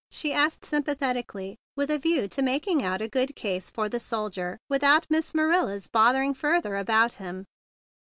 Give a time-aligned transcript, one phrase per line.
[0.09, 4.57] she asked sympathetically, with a view to making out a good case for the soldier
[4.67, 7.45] without Miss Marilla's bothering fur¬ ther about him.